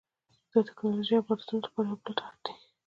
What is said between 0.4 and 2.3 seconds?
د ټکنالوژۍ او بازارونو لپاره یو بل ته